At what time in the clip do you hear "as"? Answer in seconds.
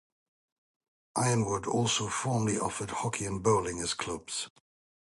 3.81-3.93